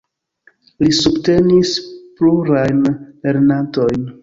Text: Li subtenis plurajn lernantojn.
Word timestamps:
Li 0.83 0.89
subtenis 0.99 1.75
plurajn 2.21 2.83
lernantojn. 2.91 4.13